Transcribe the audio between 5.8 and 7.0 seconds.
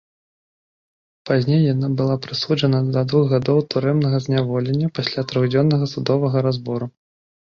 судовага разбору.